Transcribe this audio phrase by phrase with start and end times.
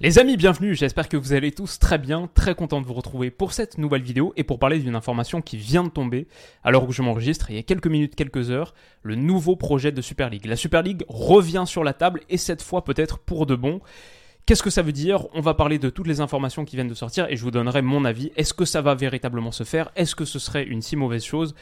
[0.00, 3.30] Les amis, bienvenue, j'espère que vous allez tous très bien, très content de vous retrouver
[3.30, 6.26] pour cette nouvelle vidéo et pour parler d'une information qui vient de tomber,
[6.64, 10.00] alors que je m'enregistre il y a quelques minutes, quelques heures, le nouveau projet de
[10.02, 10.46] Super League.
[10.46, 13.80] La Super League revient sur la table et cette fois peut-être pour de bon.
[14.46, 15.28] Qu'est-ce que ça veut dire?
[15.32, 17.80] On va parler de toutes les informations qui viennent de sortir et je vous donnerai
[17.80, 18.32] mon avis.
[18.34, 19.92] Est-ce que ça va véritablement se faire?
[19.94, 21.54] Est-ce que ce serait une si mauvaise chose?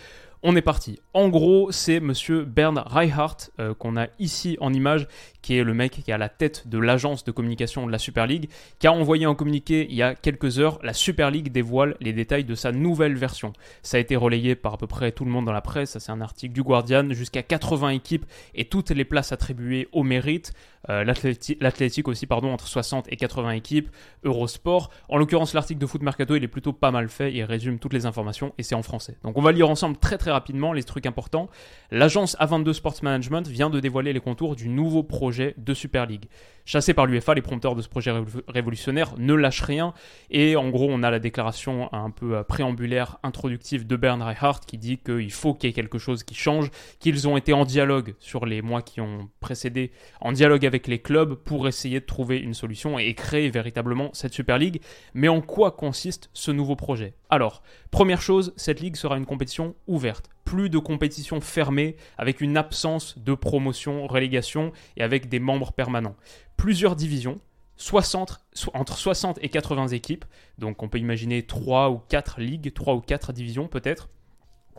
[0.42, 0.98] On est parti.
[1.14, 5.06] En gros, c'est monsieur Bernd Reichardt euh, qu'on a ici en image,
[5.40, 7.98] qui est le mec qui est à la tête de l'agence de communication de la
[7.98, 10.80] Super League, qui a envoyé un communiqué il y a quelques heures.
[10.82, 13.52] La Super League dévoile les détails de sa nouvelle version.
[13.82, 15.98] Ça a été relayé par à peu près tout le monde dans la presse.
[15.98, 17.10] C'est un article du Guardian.
[17.12, 20.52] Jusqu'à 80 équipes et toutes les places attribuées au mérite.
[20.88, 23.90] Euh, L'athlétique aussi, pardon, entre 60 et 80 équipes.
[24.24, 24.90] Eurosport.
[25.08, 27.32] En l'occurrence, l'article de Foot Mercato, il est plutôt pas mal fait.
[27.32, 29.16] Il résume toutes les informations et c'est en français.
[29.22, 31.48] Donc, on va lire ensemble très très rapidement les trucs importants.
[31.90, 36.26] L'agence A22 Sports Management vient de dévoiler les contours du nouveau projet de Super League.
[36.64, 38.12] Chassé par l'UEFA, les prompteurs de ce projet
[38.46, 39.94] révolutionnaire ne lâchent rien.
[40.30, 44.60] Et en gros, on a la déclaration un peu euh, préambulaire, introductive de Bernard Reichardt
[44.64, 47.64] qui dit qu'il faut qu'il y ait quelque chose qui change, qu'ils ont été en
[47.64, 52.04] dialogue sur les mois qui ont précédé, en dialogue avec les clubs pour essayer de
[52.06, 54.80] trouver une solution et créer véritablement cette Super League.
[55.14, 57.14] Mais en quoi consiste ce nouveau projet?
[57.30, 62.56] Alors, première chose, cette ligue sera une compétition ouverte plus de compétition fermée avec une
[62.56, 66.16] absence de promotion, relégation et avec des membres permanents.
[66.56, 67.40] Plusieurs divisions,
[67.76, 70.24] 60, entre 60 et 80 équipes,
[70.58, 74.08] donc on peut imaginer 3 ou 4 ligues, 3 ou 4 divisions peut-être.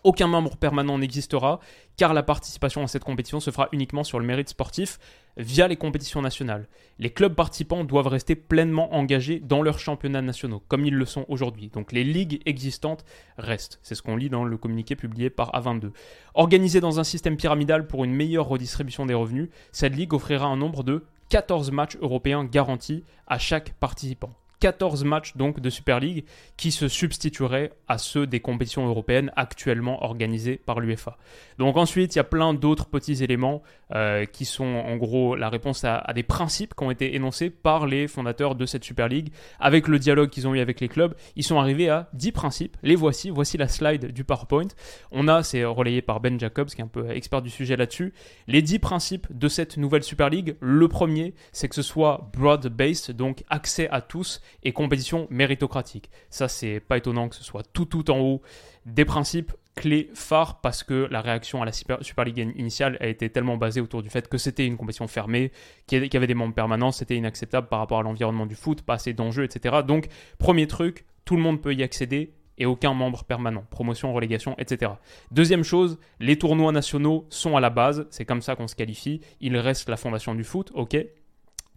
[0.04, 1.62] Aucun membre permanent n'existera,
[1.96, 5.00] car la participation à cette compétition se fera uniquement sur le mérite sportif
[5.38, 6.68] via les compétitions nationales.
[7.00, 11.26] Les clubs participants doivent rester pleinement engagés dans leurs championnats nationaux, comme ils le sont
[11.30, 11.70] aujourd'hui.
[11.70, 13.06] Donc les ligues existantes
[13.38, 13.80] restent.
[13.82, 15.92] C'est ce qu'on lit dans le communiqué publié par A22.
[16.34, 20.58] Organisée dans un système pyramidal pour une meilleure redistribution des revenus, cette ligue offrira un
[20.58, 24.32] nombre de 14 matchs européens garantis à chaque participant.
[24.64, 26.24] 14 matchs donc de Super League
[26.56, 31.18] qui se substitueraient à ceux des compétitions européennes actuellement organisées par l'UEFA.
[31.58, 33.62] Donc ensuite, il y a plein d'autres petits éléments
[33.94, 37.88] euh, qui sont en gros la réponse à, des principes qui ont été énoncés par
[37.88, 39.34] les fondateurs de cette Super League.
[39.60, 42.78] Avec le dialogue qu'ils ont eu avec les clubs, ils sont arrivés à 10 principes.
[42.84, 44.70] Les voici, voici la slide du PowerPoint.
[45.12, 48.14] On a, c'est relayé par Ben Jacobs qui est un peu expert du sujet là-dessus,
[48.48, 50.56] les 10 principes de cette nouvelle Super League.
[50.62, 56.10] Le premier, c'est que ce soit broad-based, donc accès à tous et compétition méritocratique.
[56.30, 58.42] Ça, c'est pas étonnant que ce soit tout tout en haut
[58.86, 63.30] des principes clés phares parce que la réaction à la Super, League initiale a été
[63.30, 65.52] tellement basée autour du fait que c'était une compétition fermée,
[65.88, 68.96] qu'il y avait des membres permanents, c'était inacceptable par rapport à l'environnement du foot, pas
[68.96, 69.78] assez d'enjeux, etc.
[69.86, 74.56] Donc, premier truc, tout le monde peut y accéder et aucun membre permanent, promotion, relégation,
[74.60, 74.92] etc.
[75.32, 79.22] Deuxième chose, les tournois nationaux sont à la base, c'est comme ça qu'on se qualifie,
[79.42, 80.98] il reste la fondation du foot, ok,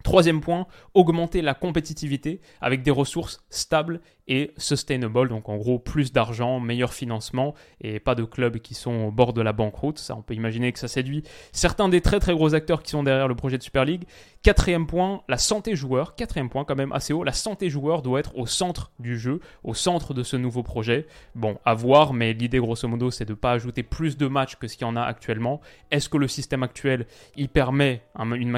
[0.02, 6.12] Troisième point, augmenter la compétitivité avec des ressources stables et sustainable, donc en gros plus
[6.12, 9.98] d'argent, meilleur financement et pas de clubs qui sont au bord de la banqueroute.
[9.98, 11.22] Ça, on peut imaginer que ça séduit
[11.52, 14.04] certains des très très gros acteurs qui sont derrière le projet de Super League.
[14.42, 16.14] Quatrième point, la santé joueur.
[16.14, 19.40] Quatrième point quand même assez haut, la santé joueur doit être au centre du jeu,
[19.64, 21.06] au centre de ce nouveau projet.
[21.34, 24.56] Bon, à voir, mais l'idée grosso modo c'est de ne pas ajouter plus de matchs
[24.56, 25.60] que ce qu'il y en a actuellement.
[25.90, 28.50] Est-ce que le système actuel il permet une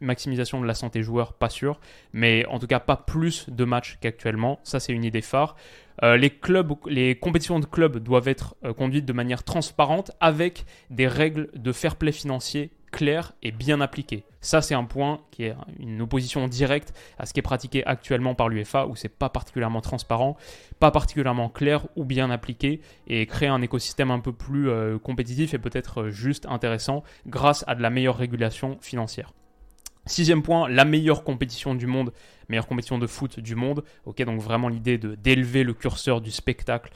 [0.00, 1.34] maximisation de la santé joueur?
[1.34, 1.80] Pas sûr,
[2.12, 4.60] mais en tout cas pas plus de matchs qu'actuellement.
[4.62, 5.56] Ça c'est une des phares.
[6.02, 11.50] Euh, les, compétitions de clubs doivent être euh, conduites de manière transparente avec des règles
[11.54, 14.24] de fair play financier claires et bien appliquées.
[14.40, 18.34] Ça, c'est un point qui est une opposition directe à ce qui est pratiqué actuellement
[18.34, 20.36] par l'UEFA, où c'est pas particulièrement transparent,
[20.80, 25.54] pas particulièrement clair ou bien appliqué, et créer un écosystème un peu plus euh, compétitif
[25.54, 29.32] et peut-être juste intéressant grâce à de la meilleure régulation financière.
[30.10, 32.12] Sixième point, la meilleure compétition du monde,
[32.48, 33.84] meilleure compétition de foot du monde.
[34.06, 36.90] Ok, donc vraiment l'idée d'élever le curseur du spectacle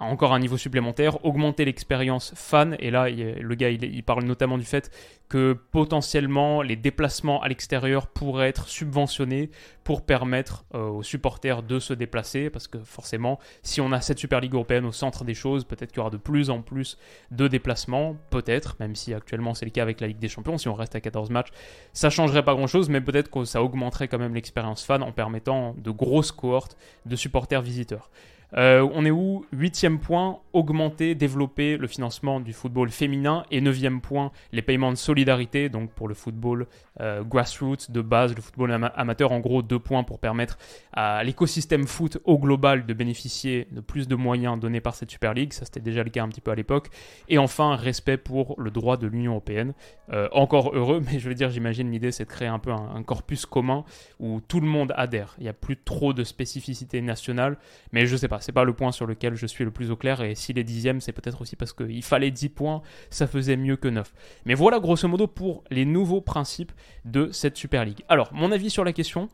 [0.00, 2.76] encore un niveau supplémentaire, augmenter l'expérience fan.
[2.78, 4.90] Et là, le gars, il, parle notamment du fait
[5.28, 9.50] que potentiellement les déplacements à l'extérieur pourraient être subventionnés
[9.82, 12.50] pour permettre euh, aux supporters de se déplacer.
[12.50, 15.90] Parce que forcément, si on a cette Super Ligue européenne au centre des choses, peut-être
[15.90, 16.98] qu'il y aura de plus en plus
[17.30, 18.16] de déplacements.
[18.30, 20.58] Peut-être, même si actuellement c'est le cas avec la Ligue des Champions.
[20.58, 21.50] Si on reste à 14 matchs,
[21.92, 25.74] ça changerait pas grand-chose, mais peut-être que ça augmenterait quand même l'expérience fan en permettant
[25.78, 26.76] de grosses cohortes
[27.06, 28.10] de supporters visiteurs.
[28.54, 29.44] Euh, on est où?
[29.52, 33.44] Huitième point, augmenter, développer le financement du football féminin.
[33.50, 36.66] Et neuvième point, les paiements de solidarité, donc pour le football
[37.00, 39.32] euh, grassroots, de base, le football amateur.
[39.32, 40.58] En gros, deux points pour permettre
[40.92, 45.34] à l'écosystème foot au global de bénéficier de plus de moyens donnés par cette Super
[45.34, 45.52] League.
[45.52, 46.88] Ça, c'était déjà le cas un petit peu à l'époque.
[47.28, 49.74] Et enfin, respect pour le droit de l'Union Européenne.
[50.12, 53.02] Euh, encore heureux, mais je veux dire, j'imagine l'idée, c'est de créer un peu un,
[53.02, 53.84] corpus commun
[54.18, 55.34] où tout le monde adhère.
[55.38, 57.56] Il n'y a plus trop de spécificité nationale,
[57.92, 59.96] mais je sais pas c'est pas le point sur lequel je suis le plus au
[59.96, 60.22] clair.
[60.22, 63.76] Et s'il est dixième, c'est peut-être aussi parce qu'il fallait 10 points, ça faisait mieux
[63.76, 64.12] que 9.
[64.44, 66.72] Mais voilà grosso modo pour les nouveaux principes
[67.04, 68.04] de cette Super League.
[68.08, 69.28] Alors, mon avis sur la question.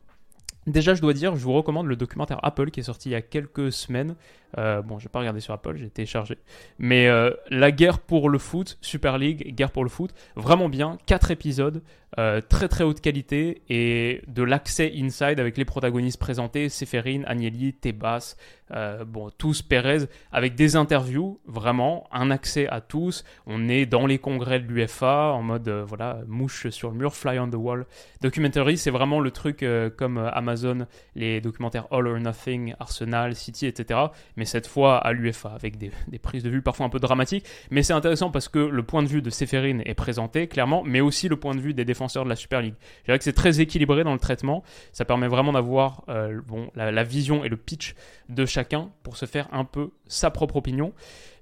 [0.67, 3.17] Déjà, je dois dire, je vous recommande le documentaire Apple qui est sorti il y
[3.17, 4.14] a quelques semaines.
[4.59, 6.38] Euh, bon, je n'ai pas regardé sur Apple, j'ai téléchargé.
[6.79, 10.99] Mais euh, la guerre pour le foot, Super League, guerre pour le foot, vraiment bien.
[11.06, 11.82] Quatre épisodes,
[12.19, 17.73] euh, très très haute qualité et de l'accès inside avec les protagonistes présentés, Seferin, Agnelli,
[17.73, 18.37] Tebas,
[18.73, 23.25] euh, bon, tous Perez, avec des interviews, vraiment, un accès à tous.
[23.47, 27.38] On est dans les congrès de l'UFA, en mode, voilà, mouche sur le mur, fly
[27.38, 27.87] on the wall.
[28.20, 29.65] Documentary, c'est vraiment le truc
[29.97, 30.51] comme Amazon,
[31.14, 34.00] les documentaires All or Nothing, Arsenal, City, etc.
[34.37, 35.90] Mais cette fois à l'UFA, avec des,
[36.20, 37.44] prises de vue parfois un peu dramatiques.
[37.70, 41.00] Mais c'est intéressant parce que le point de vue de Seferin est présenté, clairement, mais
[41.00, 42.75] aussi le point de vue des défenseurs de la Super League.
[43.00, 44.62] Je dirais que c'est très équilibré dans le traitement.
[44.93, 46.04] Ça permet vraiment d'avoir
[46.46, 47.94] bon, la, vision et le pitch
[48.28, 48.72] de chaque
[49.02, 50.93] pour se faire un peu sa propre opinion.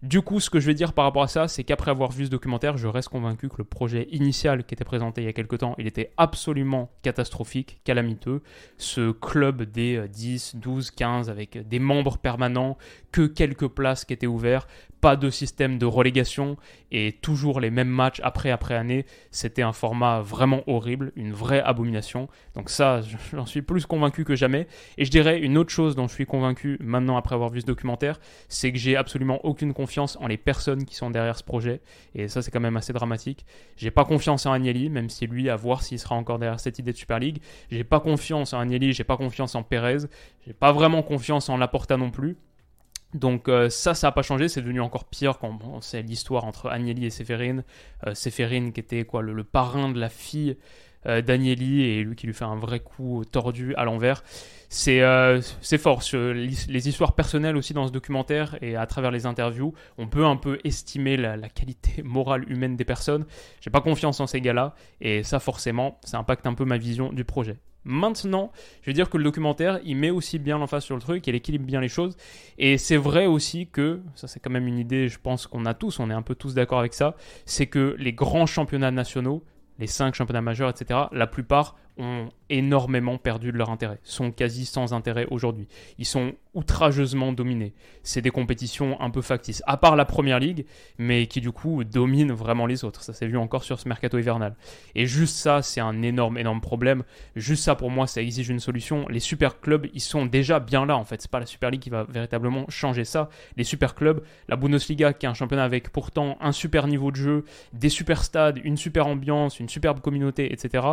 [0.02, 2.24] Du coup, ce que je vais dire par rapport à ça, c'est qu'après avoir vu
[2.24, 5.34] ce documentaire, je reste convaincu que le projet initial qui était présenté il y a
[5.34, 8.40] quelques temps, il était absolument catastrophique, calamiteux.
[8.78, 12.78] Ce club des 10, 12, 15 avec des membres permanents,
[13.12, 14.70] que quelques places qui étaient ouvertes,
[15.00, 16.56] pas de système de relégation
[16.92, 21.60] et toujours les mêmes matchs après après année, c'était un format vraiment horrible, une vraie
[21.60, 22.28] abomination.
[22.54, 23.00] Donc ça,
[23.32, 24.66] j'en suis plus convaincu que jamais.
[24.98, 27.66] Et je dirais une autre chose dont je suis convaincu maintenant après avoir vu ce
[27.66, 31.80] documentaire, c'est que j'ai absolument aucune confiance en les personnes qui sont derrière ce projet.
[32.14, 33.44] Et ça, c'est quand même assez dramatique.
[33.76, 36.78] J'ai pas confiance en Agnelli, même si lui, à voir s'il sera encore derrière cette
[36.78, 37.38] idée de Super League.
[37.70, 40.08] J'ai pas confiance en Agnelli, j'ai pas confiance en Perez,
[40.46, 42.36] j'ai pas vraiment confiance en Laporta non plus.
[43.14, 46.44] Donc euh, ça, ça n'a pas changé, c'est devenu encore pire quand on sait l'histoire
[46.44, 47.64] entre Agnelli et Séphérine.
[48.06, 50.56] Euh, Séphérine qui était quoi le, parrain de la fille
[51.06, 54.22] euh, d'Agnelli et lui qui lui fait un vrai coup tordu à l'envers.
[54.68, 55.40] C'est euh,
[55.78, 56.02] fort.
[56.12, 60.36] les histoires personnelles aussi dans ce documentaire et à travers les interviews, on peut un
[60.36, 63.26] peu estimer la, la qualité morale humaine des personnes.
[63.60, 67.12] J'ai pas confiance en ces gars-là et ça forcément, ça impacte un peu ma vision
[67.12, 67.56] du projet.
[67.84, 71.26] Maintenant, je veux dire que le documentaire, il met aussi bien l'emphase sur le truc,
[71.26, 72.16] il équilibre bien les choses.
[72.58, 75.74] Et c'est vrai aussi que, ça c'est quand même une idée, je pense qu'on a
[75.74, 77.16] tous, on est un peu tous d'accord avec ça,
[77.46, 79.42] c'est que les grands championnats nationaux,
[79.78, 84.66] les cinq championnats majeurs, etc., la plupart ont énormément perdu de leur intérêt, sont quasi
[84.66, 85.68] sans intérêt aujourd'hui.
[85.98, 87.74] Ils sont outrageusement dominés.
[88.02, 90.66] C'est des compétitions un peu factices, à part la Première Ligue,
[90.98, 93.02] mais qui du coup dominent vraiment les autres.
[93.02, 94.56] Ça s'est vu encore sur ce mercato hivernal.
[94.94, 97.04] Et juste ça, c'est un énorme, énorme problème.
[97.36, 99.06] Juste ça, pour moi, ça exige une solution.
[99.08, 101.22] Les super clubs, ils sont déjà bien là, en fait.
[101.22, 103.28] C'est pas la Super League qui va véritablement changer ça.
[103.56, 107.16] Les super clubs, la Bundesliga, qui est un championnat avec pourtant un super niveau de
[107.16, 110.84] jeu, des super stades, une super ambiance, une superbe communauté, etc.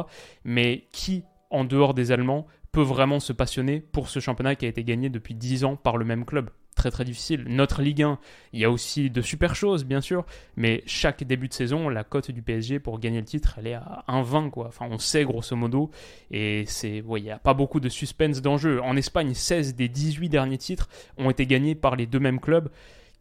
[0.44, 4.70] Mais qui en dehors des Allemands, peut vraiment se passionner pour ce championnat qui a
[4.70, 6.50] été gagné depuis 10 ans par le même club.
[6.76, 7.44] Très très difficile.
[7.48, 8.20] Notre Ligue 1,
[8.54, 12.04] il y a aussi de super choses, bien sûr, mais chaque début de saison, la
[12.04, 14.68] cote du PSG pour gagner le titre, elle est à 1,20 quoi.
[14.68, 15.90] Enfin, on sait grosso modo,
[16.30, 18.80] et c'est, il n'y a pas beaucoup de suspense d'enjeu.
[18.84, 20.88] En Espagne, 16 des 18 derniers titres
[21.18, 22.70] ont été gagnés par les deux mêmes clubs.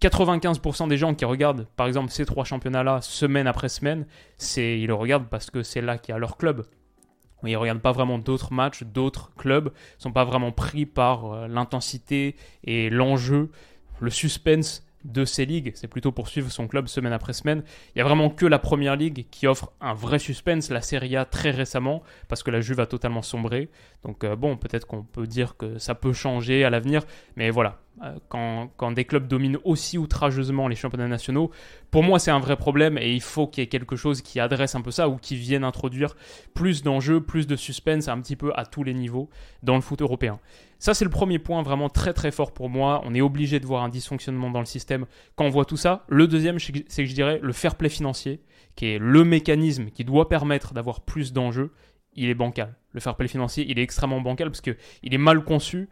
[0.02, 4.06] 95% des gens qui regardent, par exemple, ces trois championnats-là, semaine après semaine,
[4.58, 6.66] ils le regardent parce que c'est là qu'il y a leur club.
[7.44, 11.32] Ils ne regardent pas vraiment d'autres matchs, d'autres clubs, ne sont pas vraiment pris par
[11.32, 13.50] euh, l'intensité et l'enjeu,
[14.00, 15.72] le suspense de ces ligues.
[15.74, 17.62] C'est plutôt pour suivre son club semaine après semaine.
[17.88, 21.16] Il n'y a vraiment que la première ligue qui offre un vrai suspense, la Serie
[21.16, 23.70] A très récemment, parce que la Juve a totalement sombré.
[24.02, 27.02] Donc euh, bon, peut-être qu'on peut dire que ça peut changer à l'avenir,
[27.36, 27.78] mais voilà.
[28.02, 31.50] Euh, quand, quand, des clubs dominent aussi outrageusement les championnats nationaux,
[31.90, 34.38] pour moi c'est un vrai problème et il faut qu'il y ait quelque chose qui
[34.38, 36.14] adresse un peu ça ou qui vienne introduire
[36.54, 39.30] plus d'enjeux, plus de suspense un petit peu à tous les niveaux
[39.62, 40.38] dans le foot européen.
[40.78, 43.00] Ça c'est le premier point vraiment très très fort pour moi.
[43.04, 46.04] On est obligé de voir un dysfonctionnement dans le système quand on voit tout ça.
[46.08, 48.40] Le deuxième c'est que je dirais le fair play financier,
[48.74, 51.72] qui est le mécanisme qui doit permettre d'avoir plus d'enjeux,
[52.14, 52.74] il est bancal.
[52.92, 55.88] Le fair play financier, il est extrêmement bancal parce qu'il est mal conçu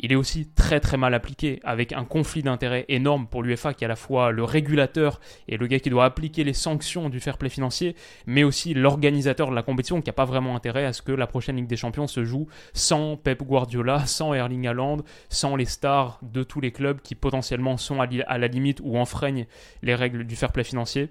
[0.00, 3.84] il est aussi très très mal appliqué, avec un conflit d'intérêts énorme pour l'UFA qui
[3.84, 7.18] est à la fois le régulateur et le gars qui doit appliquer les sanctions du
[7.20, 10.92] fair play financier, mais aussi l'organisateur de la compétition qui n'a pas vraiment intérêt à
[10.92, 14.98] ce que la prochaine Ligue des Champions se joue sans Pep Guardiola, sans Erling Haaland,
[15.28, 19.46] sans les stars de tous les clubs qui potentiellement sont à la limite ou enfreignent
[19.82, 21.08] les règles du fair play financier.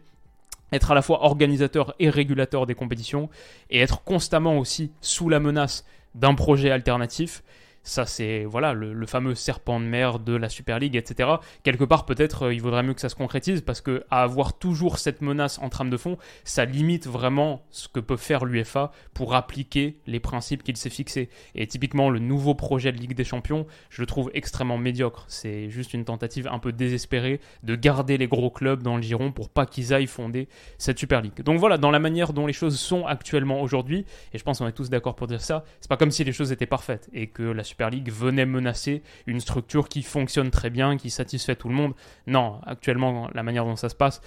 [0.71, 3.29] Être à la fois organisateur et régulateur des compétitions,
[3.69, 7.41] et être constamment aussi sous la menace d'un projet alternatif,
[7.87, 11.29] ça, c'est voilà le, fameux serpent de mer de la Super League, etc.
[11.63, 14.57] Quelque part, peut-être, euh, il vaudrait mieux que ça se concrétise parce que à avoir
[14.57, 18.91] toujours cette menace en trame de fond, ça limite vraiment ce que peut faire l'UFA
[19.13, 21.29] pour appliquer les principes qu'il s'est fixés.
[21.55, 25.23] Et typiquement, le nouveau projet de Ligue des Champions, je le trouve extrêmement médiocre.
[25.29, 29.31] C'est juste une tentative un peu désespérée de garder les gros clubs dans le giron
[29.31, 31.41] pour pas qu'ils aillent fonder cette Super League.
[31.41, 34.67] Donc voilà, dans la manière dont les choses sont actuellement aujourd'hui, et je pense qu'on
[34.67, 37.27] est tous d'accord pour dire ça, c'est pas comme si les choses étaient parfaites et
[37.27, 41.55] que la Super Super League venait menacer une structure qui fonctionne très bien, qui satisfait
[41.55, 41.93] tout le monde.
[42.25, 44.19] Non, actuellement, la manière dont ça se passe,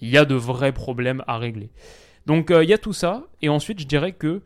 [0.00, 1.68] il y a de vrais problèmes à régler.
[2.24, 4.40] Donc euh, il y a tout ça, et ensuite je dirais que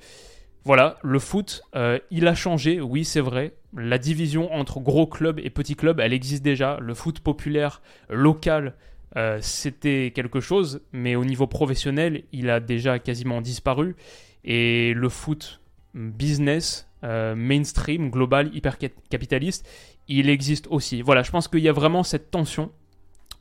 [0.65, 3.55] voilà, le foot, euh, il a changé, oui c'est vrai.
[3.77, 6.79] La division entre gros clubs et petits clubs, elle existe déjà.
[6.81, 8.75] Le foot populaire, local,
[9.17, 13.95] euh, c'était quelque chose, mais au niveau professionnel, il a déjà quasiment disparu.
[14.43, 15.61] Et le foot
[15.95, 19.69] business, euh, mainstream, global, hyper capitaliste,
[20.09, 21.02] il existe aussi.
[21.02, 22.73] Voilà, je pense qu'il y a vraiment cette tension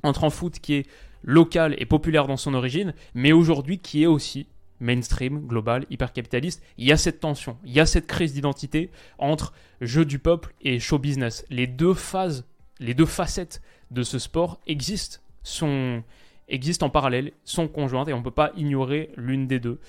[0.03, 0.85] entre un foot qui est
[1.23, 4.47] local et populaire dans son origine, mais aujourd'hui qui est aussi
[4.79, 6.63] mainstream, global, hyper capitaliste.
[6.77, 10.53] Il y a cette tension, il y a cette crise d'identité entre jeu du peuple
[10.61, 11.45] et show business.
[11.49, 12.45] Les deux phases,
[12.79, 13.61] les deux facettes
[13.91, 16.03] de ce sport existent, sont
[16.49, 19.79] existent en parallèle, sont conjointes et on ne peut pas ignorer l'une des deux.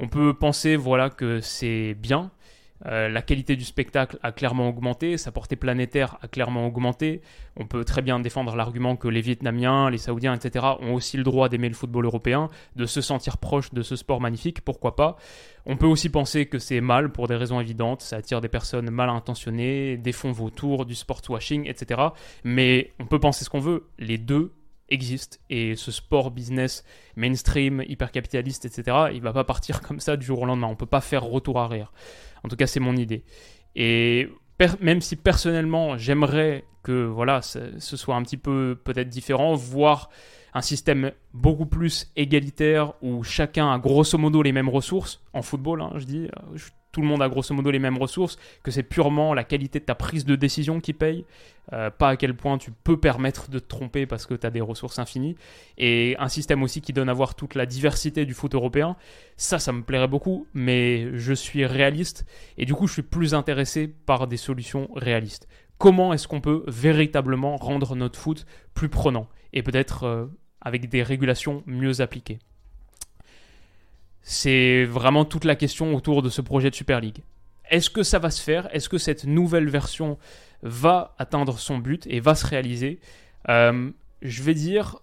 [0.00, 2.30] On peut penser voilà que c'est bien
[2.86, 7.22] euh, la qualité du spectacle a clairement augmenté, sa portée planétaire a clairement augmenté.
[7.56, 10.64] On peut très bien défendre l'argument que les Vietnamiens, les Saoudiens, etc.
[10.80, 14.20] ont aussi le droit d'aimer le football européen, de se sentir proche de ce sport
[14.20, 15.16] magnifique, pourquoi pas.
[15.66, 18.90] On peut aussi penser que c'est mal pour des raisons évidentes, ça attire des personnes
[18.90, 22.00] mal intentionnées, des fonds vautours, du sport washing, etc.
[22.44, 24.52] Mais on peut penser ce qu'on veut, les deux
[24.88, 26.84] existe et ce sport business
[27.16, 30.68] mainstream, hyper capitaliste, etc., il va pas partir comme ça du jour au lendemain.
[30.68, 31.92] On peut pas faire retour arrière.
[32.44, 33.24] En tout cas, c'est mon idée.
[33.74, 34.28] Et
[34.80, 40.10] même si personnellement j'aimerais que voilà ce soit un petit peu peut-être différent, voire
[40.54, 45.82] un système beaucoup plus égalitaire où chacun a grosso modo les mêmes ressources en football,
[45.82, 46.56] hein, je dis, euh,
[46.98, 49.84] tout le monde a grosso modo les mêmes ressources, que c'est purement la qualité de
[49.84, 51.24] ta prise de décision qui paye,
[51.72, 54.50] euh, pas à quel point tu peux permettre de te tromper parce que tu as
[54.50, 55.36] des ressources infinies,
[55.76, 58.96] et un système aussi qui donne à voir toute la diversité du foot européen,
[59.36, 62.26] ça, ça me plairait beaucoup, mais je suis réaliste,
[62.56, 65.46] et du coup je suis plus intéressé par des solutions réalistes.
[65.78, 70.26] Comment est-ce qu'on peut véritablement rendre notre foot plus prenant, et peut-être euh,
[70.60, 72.40] avec des régulations mieux appliquées?
[74.30, 77.22] C'est vraiment toute la question autour de ce projet de Super League.
[77.70, 78.68] Est-ce que ça va se faire?
[78.74, 80.18] Est-ce que cette nouvelle version
[80.62, 83.00] va atteindre son but et va se réaliser?
[83.48, 84.98] Euh, Je vais dire,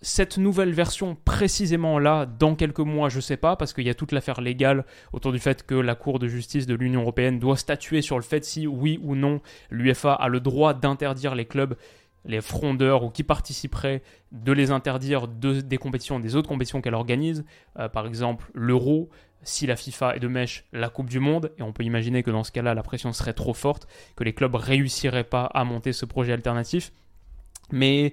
[0.00, 3.90] cette nouvelle version précisément là, dans quelques mois, je ne sais pas, parce qu'il y
[3.90, 7.38] a toute l'affaire légale autour du fait que la Cour de justice de l'Union européenne
[7.38, 11.44] doit statuer sur le fait si oui ou non l'UFA a le droit d'interdire les
[11.44, 11.76] clubs
[12.24, 16.94] les frondeurs ou qui participeraient de les interdire de, des compétitions, des autres compétitions qu'elle
[16.94, 17.44] organise,
[17.78, 19.10] euh, par exemple l'Euro,
[19.42, 22.30] si la FIFA est de mèche, la Coupe du Monde, et on peut imaginer que
[22.30, 25.92] dans ce cas-là, la pression serait trop forte, que les clubs réussiraient pas à monter
[25.92, 26.92] ce projet alternatif.
[27.72, 28.12] Mais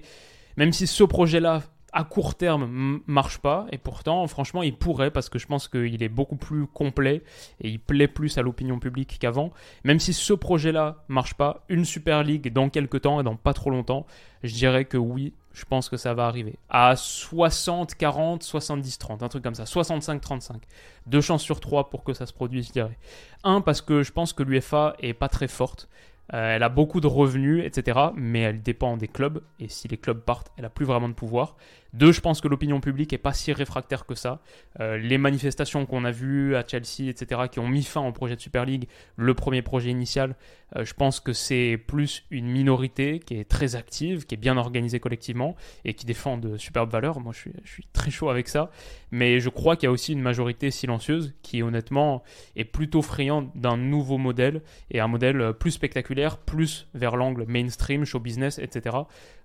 [0.56, 3.66] même si ce projet-là à court terme marche pas.
[3.72, 7.22] Et pourtant franchement il pourrait parce que je pense qu'il est beaucoup plus complet
[7.60, 9.52] et il plaît plus à l'opinion publique qu'avant.
[9.84, 13.36] Même si ce projet là marche pas une Super League dans quelques temps et dans
[13.36, 14.06] pas trop longtemps
[14.42, 16.56] je dirais que oui je pense que ça va arriver.
[16.68, 19.66] À 60 40 70 30 un truc comme ça.
[19.66, 20.62] 65 35
[21.06, 22.98] deux chances sur trois pour que ça se produise je dirais.
[23.44, 25.88] Un parce que je pense que l'UFA est pas très forte
[26.34, 27.98] euh, elle a beaucoup de revenus, etc.
[28.14, 29.42] Mais elle dépend des clubs.
[29.60, 31.56] Et si les clubs partent, elle a plus vraiment de pouvoir.
[31.94, 34.40] Deux, je pense que l'opinion publique est pas si réfractaire que ça.
[34.80, 38.36] Euh, les manifestations qu'on a vues à Chelsea, etc., qui ont mis fin au projet
[38.36, 40.36] de Super League, le premier projet initial,
[40.76, 44.58] euh, je pense que c'est plus une minorité qui est très active, qui est bien
[44.58, 45.56] organisée collectivement
[45.86, 47.20] et qui défend de superbes valeurs.
[47.20, 48.70] Moi, je suis très chaud avec ça.
[49.10, 52.22] Mais je crois qu'il y a aussi une majorité silencieuse qui, honnêtement,
[52.54, 58.04] est plutôt friande d'un nouveau modèle et un modèle plus spectaculaire, plus vers l'angle mainstream,
[58.04, 58.96] show business, etc.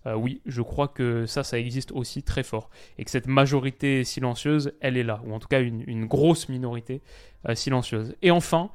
[0.06, 2.70] Euh, oui, je crois que ça, ça existe aussi très fort.
[2.98, 5.22] Et que cette majorité silencieuse, elle est là.
[5.26, 7.02] Ou en tout cas, une, grosse minorité
[7.48, 8.16] euh, silencieuse.
[8.22, 8.72] Et enfin,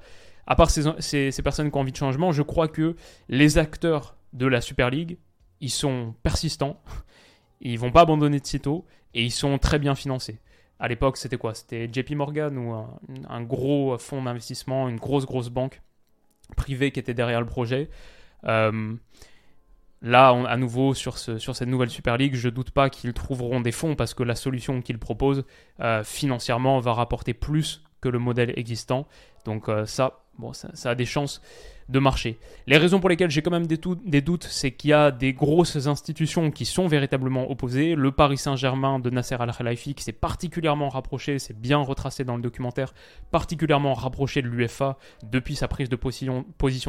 [0.47, 2.97] à part ces, personnes qui ont envie de changement, je crois que
[3.28, 5.19] les acteurs de la Super League,
[5.61, 6.81] ils sont persistants,
[7.61, 10.38] ils vont pas abandonner de sitôt, et ils sont très bien financés.
[10.81, 11.55] À l'époque, c'était quoi?
[11.55, 12.73] C'était JP Morgan ou
[13.28, 15.83] un, gros fonds d'investissement, une grosse, grosse banque
[16.57, 17.88] privée qui était derrière le projet.
[18.45, 18.97] Euh,
[20.00, 23.73] Là, à nouveau, sur cette nouvelle Super League, je ne doute pas qu'ils trouveront des
[23.73, 25.45] fonds parce que la solution qu'ils proposent
[25.81, 29.09] euh, financièrement va rapporter plus que le modèle existant.
[29.45, 31.42] Donc euh, ça, bon, ça, a des chances
[31.88, 32.38] de marcher.
[32.66, 33.78] Les raisons pour lesquelles j'ai quand même des,
[34.21, 37.95] doutes, c'est qu'il y a des grosses institutions qui sont véritablement opposées.
[37.95, 42.42] Le Paris Saint-Germain de Nasser Al-Khelaifi qui s'est particulièrement rapproché, c'est bien retracé dans le
[42.42, 42.92] documentaire,
[43.30, 46.45] particulièrement rapproché de l'UFA depuis sa prise de position,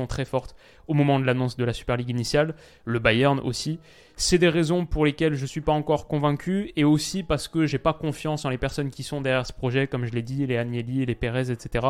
[0.08, 0.56] très forte
[0.88, 2.56] au moment de l'annonce de la Super League initiale.
[2.84, 3.80] Le Bayern aussi.
[4.18, 7.66] C'est des raisons pour lesquelles je ne suis pas encore convaincu et aussi parce que
[7.66, 10.46] j'ai pas confiance en les personnes qui sont derrière ce projet, comme je l'ai dit,
[10.46, 11.88] les Agnelli, les Perez, etc.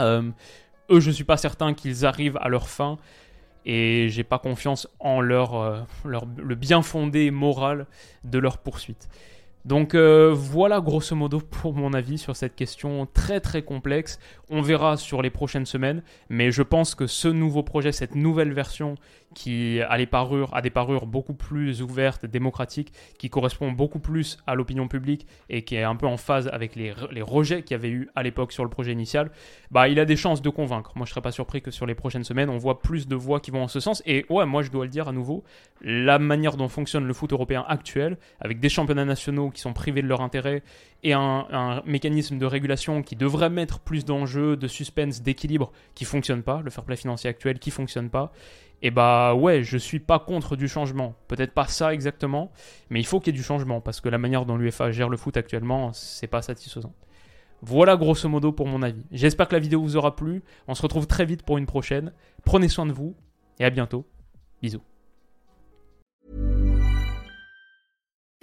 [0.00, 0.30] Euh,
[0.90, 2.98] eux, je ne suis pas certain qu'ils arrivent à leur fin
[3.64, 7.86] et j'ai pas confiance en euh, le bien fondé moral
[8.24, 9.08] de leur poursuite.
[9.66, 14.20] Donc euh, voilà grosso modo pour mon avis sur cette question très très complexe.
[14.48, 18.52] On verra sur les prochaines semaines, mais je pense que ce nouveau projet, cette nouvelle
[18.52, 18.94] version
[19.34, 25.26] qui a, des parures beaucoup plus ouvertes, démocratiques, qui correspond beaucoup plus à l'opinion publique
[25.50, 28.08] et qui est un peu en phase avec les, les rejets qu'il y avait eu
[28.14, 29.32] à l'époque sur le projet initial,
[29.72, 30.92] bah il a des chances de convaincre.
[30.94, 33.40] Moi je serais pas surpris que sur les prochaines semaines on voit plus de voix
[33.40, 34.00] qui vont en ce sens.
[34.06, 35.42] Et ouais, moi je dois le dire à nouveau,
[35.82, 40.02] la manière dont fonctionne le foot européen actuel, avec des championnats nationaux qui sont privés
[40.02, 40.62] de leur intérêt
[41.02, 46.42] et un, mécanisme de régulation qui devrait mettre plus d'enjeux, de suspense, d'équilibre qui fonctionne
[46.42, 48.32] pas, le fair play financier actuel qui fonctionne pas,
[48.82, 51.14] et bah ouais, je suis pas contre du changement.
[51.28, 52.52] Peut-être pas ça exactement,
[52.90, 55.08] mais il faut qu'il y ait du changement parce que la manière dont l'UFA gère
[55.08, 56.92] le foot actuellement, c'est pas satisfaisant.
[57.62, 59.02] Voilà grosso modo pour mon avis.
[59.10, 60.42] J'espère que la vidéo vous aura plu.
[60.68, 62.12] On se retrouve très vite pour une prochaine.
[62.44, 63.16] Prenez soin de vous
[63.58, 64.06] et à bientôt.
[64.60, 64.82] Bisous.